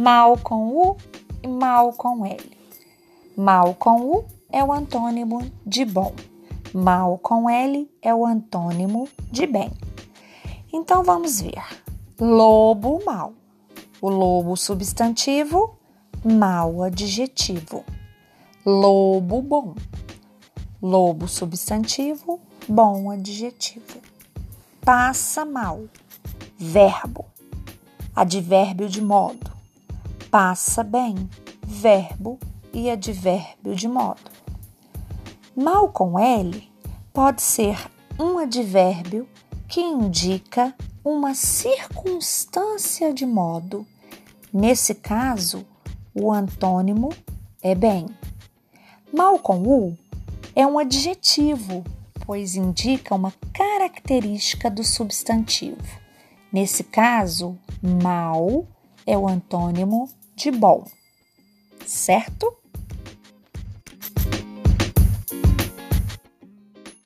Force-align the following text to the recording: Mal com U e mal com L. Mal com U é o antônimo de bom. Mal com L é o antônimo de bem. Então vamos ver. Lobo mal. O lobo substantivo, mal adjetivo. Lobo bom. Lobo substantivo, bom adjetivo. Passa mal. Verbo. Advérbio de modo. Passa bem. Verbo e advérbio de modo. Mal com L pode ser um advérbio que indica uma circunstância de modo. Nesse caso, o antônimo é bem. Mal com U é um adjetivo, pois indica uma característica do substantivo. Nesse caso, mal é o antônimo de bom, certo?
Mal 0.00 0.38
com 0.38 0.68
U 0.68 0.96
e 1.42 1.46
mal 1.46 1.92
com 1.92 2.24
L. 2.24 2.58
Mal 3.36 3.74
com 3.74 4.00
U 4.00 4.24
é 4.50 4.64
o 4.64 4.72
antônimo 4.72 5.42
de 5.66 5.84
bom. 5.84 6.14
Mal 6.72 7.18
com 7.18 7.50
L 7.50 7.86
é 8.00 8.14
o 8.14 8.24
antônimo 8.24 9.06
de 9.30 9.46
bem. 9.46 9.70
Então 10.72 11.04
vamos 11.04 11.42
ver. 11.42 11.62
Lobo 12.18 13.04
mal. 13.04 13.34
O 14.00 14.08
lobo 14.08 14.56
substantivo, 14.56 15.76
mal 16.24 16.82
adjetivo. 16.82 17.84
Lobo 18.64 19.42
bom. 19.42 19.74
Lobo 20.80 21.28
substantivo, 21.28 22.40
bom 22.66 23.10
adjetivo. 23.10 24.00
Passa 24.80 25.44
mal. 25.44 25.84
Verbo. 26.56 27.26
Advérbio 28.16 28.88
de 28.88 29.02
modo. 29.02 29.59
Passa 30.30 30.84
bem. 30.84 31.28
Verbo 31.66 32.38
e 32.72 32.88
advérbio 32.88 33.74
de 33.74 33.88
modo. 33.88 34.30
Mal 35.56 35.88
com 35.88 36.16
L 36.20 36.70
pode 37.12 37.42
ser 37.42 37.76
um 38.16 38.38
advérbio 38.38 39.28
que 39.68 39.80
indica 39.80 40.72
uma 41.04 41.34
circunstância 41.34 43.12
de 43.12 43.26
modo. 43.26 43.84
Nesse 44.52 44.94
caso, 44.94 45.66
o 46.14 46.32
antônimo 46.32 47.08
é 47.60 47.74
bem. 47.74 48.06
Mal 49.12 49.36
com 49.40 49.58
U 49.62 49.98
é 50.54 50.64
um 50.64 50.78
adjetivo, 50.78 51.82
pois 52.24 52.54
indica 52.54 53.16
uma 53.16 53.34
característica 53.52 54.70
do 54.70 54.84
substantivo. 54.84 55.82
Nesse 56.52 56.84
caso, 56.84 57.58
mal 57.82 58.64
é 59.04 59.18
o 59.18 59.26
antônimo 59.26 60.08
de 60.40 60.50
bom, 60.50 60.86
certo? 61.86 62.56